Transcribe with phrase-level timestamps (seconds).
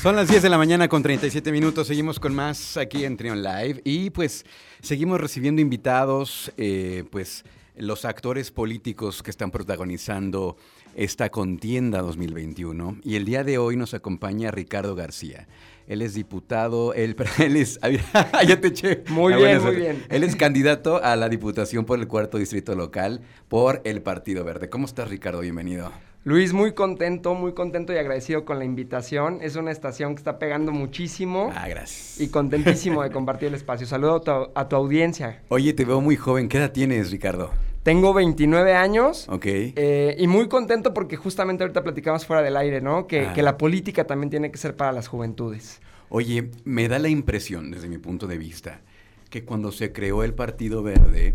[0.00, 1.88] Son las 10 de la mañana con 37 minutos.
[1.88, 3.80] Seguimos con más aquí en Trion Live.
[3.82, 4.46] Y pues
[4.80, 7.44] seguimos recibiendo invitados, eh, pues
[7.76, 10.56] los actores políticos que están protagonizando
[10.94, 12.98] esta contienda 2021.
[13.02, 15.48] Y el día de hoy nos acompaña Ricardo García.
[15.88, 17.80] Él es diputado, él, él es...
[18.46, 19.02] ya te eché.
[19.08, 20.04] Muy bien, muy bien.
[20.10, 24.68] Él es candidato a la diputación por el cuarto distrito local por el Partido Verde.
[24.68, 25.40] ¿Cómo estás, Ricardo?
[25.40, 25.90] Bienvenido.
[26.24, 29.38] Luis, muy contento, muy contento y agradecido con la invitación.
[29.40, 31.50] Es una estación que está pegando muchísimo.
[31.54, 32.20] Ah, gracias.
[32.20, 33.86] Y contentísimo de compartir el espacio.
[33.86, 35.40] Saludo a tu, audiencia.
[35.48, 36.48] Oye, te veo muy joven.
[36.48, 37.50] ¿Qué edad tienes, Ricardo?
[37.82, 39.26] Tengo 29 años.
[39.30, 39.46] Ok.
[39.46, 43.06] Eh, y muy contento porque justamente ahorita platicamos fuera del aire, ¿no?
[43.06, 43.32] Que, Ah.
[43.32, 45.80] que la política también tiene que ser para las juventudes.
[46.10, 48.80] Oye, me da la impresión, desde mi punto de vista,
[49.30, 51.34] que cuando se creó el Partido Verde,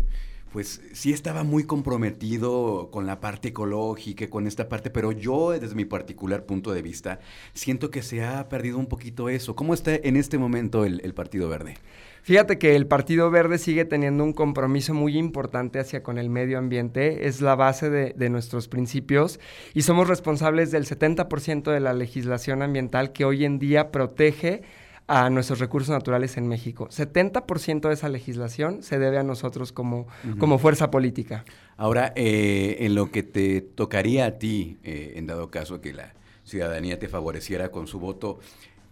[0.54, 5.74] pues sí estaba muy comprometido con la parte ecológica, con esta parte, pero yo, desde
[5.74, 7.18] mi particular punto de vista,
[7.54, 9.56] siento que se ha perdido un poquito eso.
[9.56, 11.74] ¿Cómo está en este momento el, Partido Verde?
[12.22, 16.56] Fíjate que el Partido Verde sigue teniendo un compromiso muy importante hacia con el medio
[16.56, 19.40] ambiente, es la base de, de nuestros principios
[19.74, 24.62] y somos responsables del 70% de la legislación ambiental que hoy en día protege
[25.06, 26.88] a nuestros recursos naturales en México.
[26.88, 30.06] 70% de esa legislación se debe a nosotros como,
[30.38, 31.44] como fuerza política.
[31.76, 36.14] Ahora, eh, en lo que te tocaría a ti, eh, en dado caso que la
[36.44, 38.38] ciudadanía te favoreciera con su voto,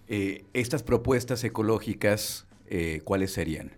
[0.08, 3.72] eh, estas propuestas ecológicas, eh, ¿cuáles serían?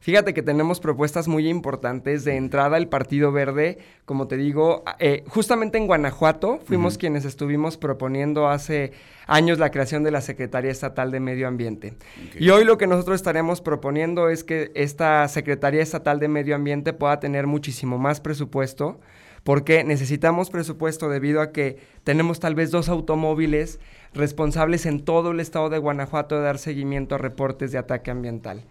[0.00, 2.24] Fíjate que tenemos propuestas muy importantes.
[2.24, 7.76] De entrada, el Partido Verde, como te digo, eh, justamente en Guanajuato fuimos quienes estuvimos
[7.76, 8.92] proponiendo hace
[9.26, 11.94] años la creación de la Secretaría Estatal de Medio Ambiente.
[12.38, 16.92] Y hoy lo que nosotros estaremos proponiendo es que esta Secretaría Estatal de Medio Ambiente
[16.92, 19.00] pueda tener muchísimo más presupuesto,
[19.44, 23.78] porque necesitamos presupuesto debido a que tenemos tal vez dos automóviles
[24.14, 28.64] responsables en todo el estado de Guanajuato de dar seguimiento a reportes de ataque ambiental.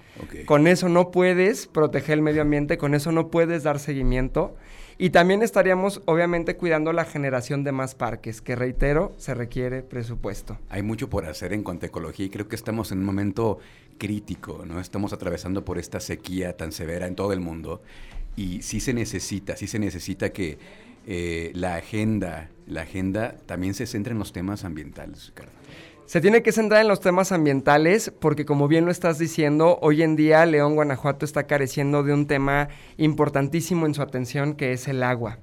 [0.46, 4.56] Con eso no puedes proteger el medio ambiente, con eso no puedes dar seguimiento.
[5.00, 10.58] Y también estaríamos, obviamente, cuidando la generación de más parques, que reitero, se requiere presupuesto.
[10.70, 13.60] Hay mucho por hacer en cuanto a ecología y creo que estamos en un momento
[14.00, 14.80] crítico, ¿no?
[14.80, 17.82] Estamos atravesando por esta sequía tan severa en todo el mundo
[18.38, 20.58] y sí se necesita, sí se necesita que
[21.10, 25.54] eh, la agenda, la agenda también se centre en los temas ambientales, Ricardo.
[26.06, 30.04] Se tiene que centrar en los temas ambientales porque, como bien lo estás diciendo, hoy
[30.04, 34.88] en día León, Guanajuato está careciendo de un tema importantísimo en su atención, que es
[34.88, 35.40] el agua.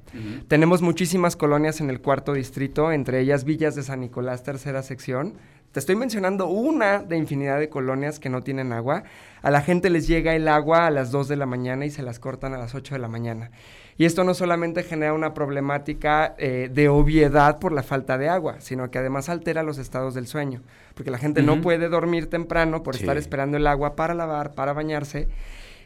[0.49, 5.35] Tenemos muchísimas colonias en el cuarto distrito, entre ellas Villas de San Nicolás, tercera sección.
[5.75, 9.03] Te estoy mencionando una de infinidad de colonias que no tienen agua.
[9.43, 12.05] A la gente les llega el agua a las 2 de la mañana y se
[12.05, 13.51] las cortan a las 8 de la mañana.
[13.99, 18.61] Y esto no solamente genera una problemática eh, de obviedad por la falta de agua,
[18.61, 20.63] sino que además altera los estados del sueño,
[20.95, 23.03] porque la gente no puede dormir temprano por Sí.
[23.03, 25.27] estar esperando el agua para lavar, para bañarse.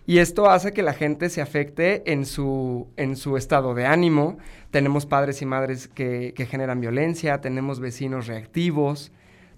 [0.05, 4.37] Y esto hace que la gente se afecte en su, en su estado de ánimo.
[4.71, 9.13] Tenemos padres y madres que, que generan violencia, tenemos vecinos reactivos.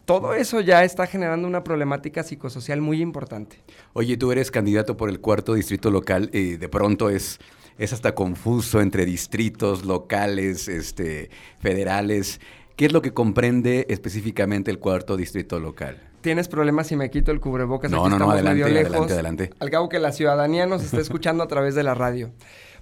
[0.04, 3.58] Todo eso ya está generando una problemática psicosocial muy importante.
[3.92, 7.38] Oye, tú eres candidato por el cuarto distrito local y de pronto es,
[7.78, 12.40] es hasta confuso entre distritos locales, este, federales.
[12.80, 16.00] ¿Qué es lo que comprende específicamente el cuarto distrito local?
[16.22, 17.90] ¿Tienes problemas si me quito el cubrebocas?
[17.90, 18.90] No, Aquí no, no, adelante, lejos.
[18.92, 19.50] adelante, adelante.
[19.60, 22.30] Al cabo que la ciudadanía nos está escuchando a través de la radio.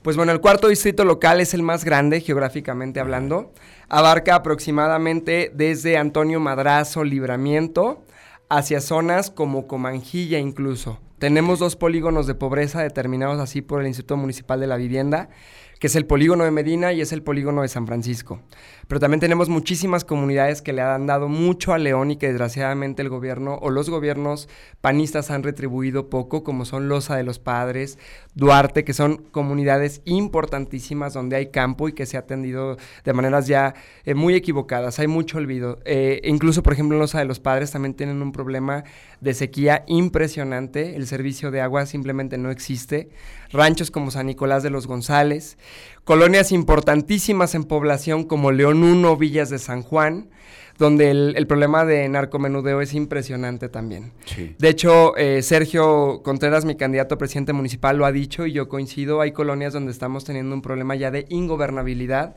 [0.03, 3.53] Pues bueno, el cuarto distrito local es el más grande geográficamente hablando.
[3.88, 8.04] Abarca aproximadamente desde Antonio Madrazo, Libramiento,
[8.48, 11.00] hacia zonas como Comanjilla incluso.
[11.19, 15.30] Tenemos dos polígonos de pobreza determinados así por el Instituto Municipal de la Vivienda,
[15.78, 18.41] que es el polígono de Medina y es el polígono de San Francisco.
[18.89, 23.03] Pero también tenemos muchísimas comunidades que le han dado mucho a León y que desgraciadamente
[23.03, 24.49] el gobierno o los gobiernos
[24.81, 27.99] panistas han retribuido poco, como son Loza de los Padres,
[28.34, 33.47] Duarte, que son comunidades importantísimas donde hay campo y que se ha atendido de maneras
[33.47, 33.75] ya
[34.05, 34.98] eh, muy equivocadas.
[34.98, 35.80] Hay mucho olvido.
[35.84, 38.84] Eh, incluso, por ejemplo, Loza de los Padres también tienen un problema
[39.21, 40.97] de sequía impresionante.
[40.97, 43.10] El servicio de agua simplemente no existe.
[43.50, 45.59] Ranchos como San Nicolás de los González.
[46.04, 50.30] Colonias importantísimas en población como León 1, Villas de San Juan,
[50.78, 54.12] donde el, el problema de narcomenudeo es impresionante también.
[54.24, 54.54] Sí.
[54.59, 58.68] De hecho, eh, Sergio Contreras, mi candidato a presidente municipal, lo ha dicho y yo
[58.68, 59.21] coincido.
[59.21, 62.36] Hay colonias donde estamos teniendo un problema ya de ingobernabilidad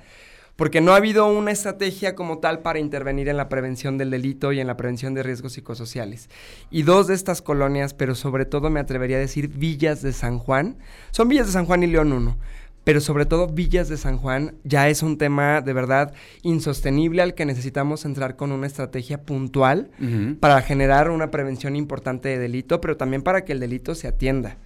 [0.56, 4.52] porque no ha habido una estrategia como tal para intervenir en la prevención del delito
[4.52, 6.30] y en la prevención de riesgos psicosociales.
[6.70, 10.38] Y dos de estas colonias, pero sobre todo me atrevería a decir villas de San
[10.40, 10.78] Juan,
[11.12, 12.38] son villas de San Juan y León 1.
[12.84, 17.36] pero sobre todo Villas de San Juan ya es un tema de verdad insostenible al
[17.36, 19.92] que necesitamos entrar con una estrategia puntual
[20.40, 24.58] para generar una prevención importante de delito, pero también para que el delito se atienda.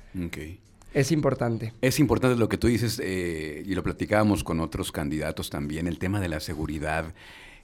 [0.95, 1.73] Es importante.
[1.81, 5.99] Es importante lo que tú dices, eh, y lo platicábamos con otros candidatos también, el
[5.99, 7.13] tema de la seguridad.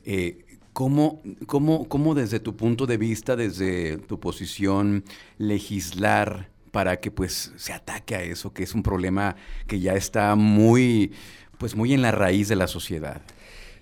[0.03, 5.05] Eh, ¿Cómo, cómo, cómo desde tu punto de vista, desde tu posición,
[5.37, 10.35] legislar para que pues se ataque a eso, que es un problema que ya está
[10.35, 11.13] muy,
[11.57, 13.21] pues muy en la raíz de la sociedad.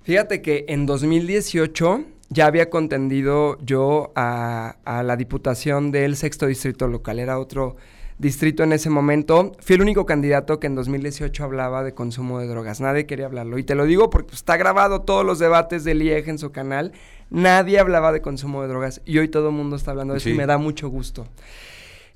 [0.04, 6.88] Fíjate que en 2018 ya había contendido yo a, a la diputación del sexto distrito
[6.88, 7.78] local, era otro
[8.20, 9.54] distrito en ese momento.
[9.60, 12.82] Fui el único candidato que en 2018 hablaba de consumo de drogas.
[12.82, 13.58] Nadie quería hablarlo.
[13.58, 16.92] Y te lo digo porque está grabado todos los debates del IEG en su canal.
[17.32, 19.02] Nadie hablaba de consumo de drogas.
[19.06, 21.28] Y hoy todo el mundo está hablando de eso y me da mucho gusto.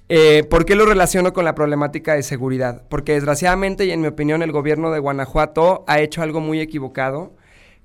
[0.09, 2.83] Eh, ¿Por qué lo relaciono con la problemática de seguridad?
[2.89, 7.31] Porque desgraciadamente y en mi opinión el gobierno de Guanajuato ha hecho algo muy equivocado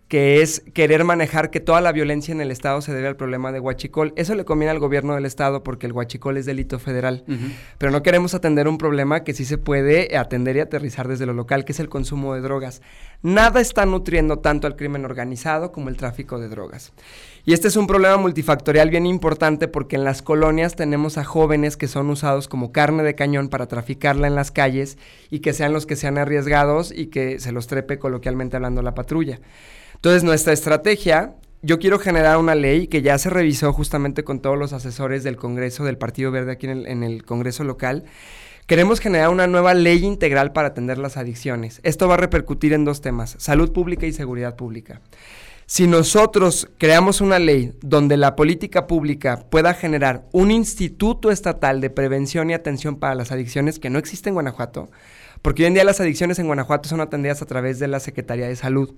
[0.08, 3.52] que es querer manejar que toda la violencia en el Estado se debe al problema
[3.52, 4.14] de Huachicol.
[4.16, 7.24] Eso le conviene al gobierno del Estado porque el Huachicol es delito federal.
[7.76, 11.34] Pero no queremos atender un problema que sí se puede atender y aterrizar desde lo
[11.34, 12.80] local, que es el consumo de drogas.
[13.22, 16.92] Nada está nutriendo tanto al crimen organizado como el tráfico de drogas.
[17.44, 21.76] Y este es un problema multifactorial bien importante porque en las colonias tenemos a jóvenes
[21.76, 24.96] que son usados como carne de cañón para traficarla en las calles
[25.30, 28.94] y que sean los que sean arriesgados y que se los trepe coloquialmente hablando la
[28.94, 29.40] patrulla.
[29.98, 34.56] Entonces, nuestra estrategia, yo quiero generar una ley que ya se revisó justamente con todos
[34.56, 38.04] los asesores del Congreso, del Partido Verde aquí en el, Congreso local.
[38.68, 41.80] Queremos generar una nueva ley integral para atender las adicciones.
[41.82, 45.00] Esto va a repercutir en dos temas, salud pública y seguridad pública.
[45.66, 51.90] Si nosotros creamos una ley donde la política pública pueda generar un instituto estatal de
[51.90, 54.90] prevención y atención para las adicciones que no existe en Guanajuato,
[55.42, 58.46] porque hoy en día las adicciones en Guanajuato son atendidas a través de la Secretaría
[58.46, 58.94] de Salud.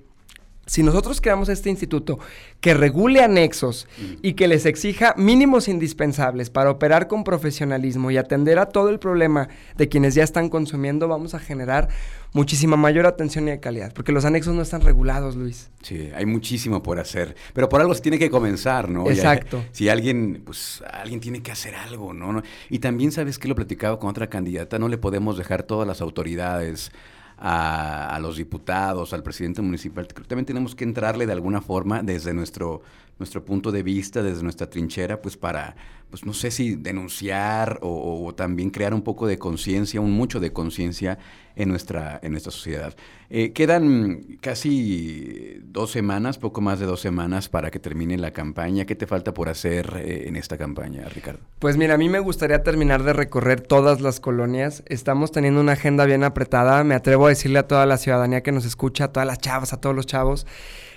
[0.71, 2.21] Si nosotros creamos este instituto
[2.61, 3.89] que regule anexos
[4.23, 9.01] y que les exija mínimos indispensables para operar con profesionalismo y atender a todo el
[9.01, 11.89] problema de quienes ya están consumiendo, vamos a generar
[12.33, 15.71] muchísima mayor atención y de calidad, porque los anexos no están regulados, Luis.
[15.83, 19.11] Sí, hay muchísimo por hacer, pero por algo se tiene que comenzar, ¿no?
[19.11, 19.65] Exacto.
[19.73, 22.45] si alguien, pues alguien tiene que hacer algo, ¿no?
[22.69, 25.89] Y también sabes que lo he platicado con otra candidata, no le podemos dejar todas
[25.89, 26.93] las autoridades
[27.41, 30.07] a, los diputados, al presidente municipal.
[30.07, 32.83] También tenemos que entrarle de alguna forma desde nuestro,
[33.19, 35.75] nuestro punto de vista, desde nuestra trinchera, pues para,
[36.11, 40.53] pues no sé si denunciar o, también crear un poco de conciencia, un mucho de
[40.53, 41.19] conciencia
[41.57, 42.95] en nuestra, en nuestra sociedad.
[43.29, 48.87] Eh, quedan casi dos semanas, poco más de dos semanas para que termine la campaña.
[48.87, 51.41] ¿Qué te falta por hacer eh, en esta campaña, Ricardo?
[51.59, 54.83] Pues mira, a mí me gustaría terminar de recorrer todas las colonias.
[54.87, 56.83] Estamos teniendo una agenda bien apretada.
[56.83, 59.73] Me atrevo a decirle a toda la ciudadanía que nos escucha, a todas las chavas,
[59.73, 60.47] a todos los chavos,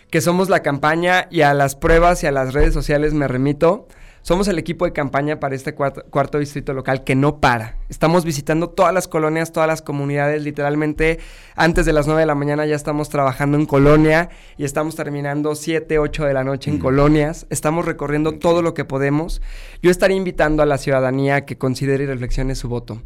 [0.10, 3.88] que somos la campaña y a las pruebas y a las redes sociales me remito.
[4.22, 7.78] Somos el equipo de campaña para este cuarto, distrito local que no para.
[7.94, 10.42] Estamos visitando todas las colonias, todas las comunidades.
[10.42, 11.20] Literalmente,
[11.56, 15.54] antes de las 9 de la mañana ya estamos trabajando en colonia y estamos terminando
[15.54, 17.46] 7, 8 de la noche en colonias.
[17.52, 19.44] Estamos recorriendo todo lo que podemos.
[19.84, 23.00] Yo estaría invitando a la ciudadanía que considere y reflexione su voto.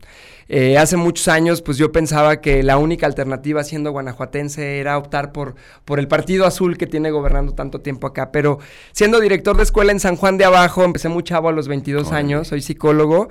[0.48, 5.34] Eh, hace muchos años, pues yo pensaba que la única alternativa siendo guanajuatense era optar
[5.34, 8.32] por, por el Partido Azul que tiene gobernando tanto tiempo acá.
[8.32, 8.60] Pero
[8.94, 12.14] siendo director de escuela en San Juan de Abajo, empecé muy chavo a los 22
[12.14, 13.28] años, soy psicólogo.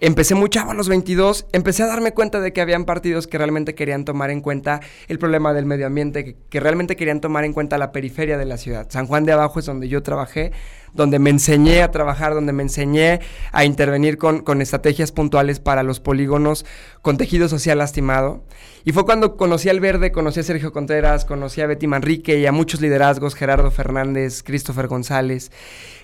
[0.00, 3.38] Empecé muy chavo a los 22, empecé a darme cuenta de que habían partidos que
[3.38, 7.44] realmente querían tomar en cuenta el problema del medio ambiente, que, que, realmente querían tomar
[7.44, 8.86] en cuenta la periferia de la ciudad.
[8.90, 10.52] San Juan de Abajo es donde yo trabajé,
[10.94, 13.20] donde me enseñé a trabajar, donde me enseñé
[13.52, 16.66] a intervenir con, estrategias puntuales para los polígonos
[17.02, 18.42] con tejido social lastimado.
[18.84, 22.46] Y fue cuando conocí al Verde, conocí a Sergio Contreras, conocí a Betty Manrique y
[22.46, 25.50] a muchos liderazgos, Gerardo Fernández, Christopher González,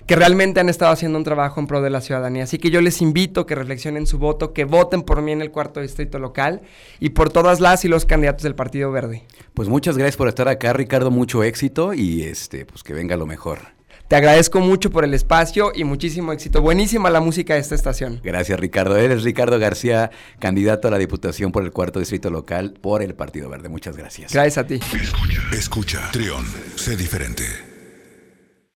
[0.06, 2.44] que realmente han estado haciendo un trabajo en pro de la ciudadanía.
[2.44, 5.50] Así que yo les invito que reflexionen su voto, que voten por mí en el
[5.50, 6.62] cuarto distrito local
[7.00, 9.24] y por todas las y los candidatos del Partido Verde.
[9.54, 13.26] Pues muchas gracias por estar acá, Ricardo, mucho éxito y este, pues que venga lo
[13.26, 13.75] mejor.
[14.08, 16.62] Te agradezco mucho por el espacio y muchísimo éxito.
[16.62, 18.20] Buenísima la música de esta estación.
[18.22, 18.96] Gracias, Ricardo.
[18.96, 23.48] Eres Ricardo García, candidato a la Diputación por el cuarto distrito local por el Partido
[23.48, 23.68] Verde.
[23.68, 24.32] Muchas gracias.
[24.32, 24.74] Gracias a ti.
[24.74, 26.10] Escucha, escucha.
[26.12, 26.44] Trión,
[26.76, 27.75] sé diferente.